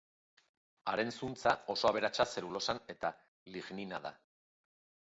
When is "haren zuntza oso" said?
0.93-1.91